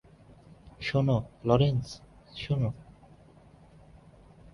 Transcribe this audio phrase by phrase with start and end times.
[0.81, 1.17] শোনো,
[1.43, 1.85] লরেন্স,
[2.35, 2.69] শোনো!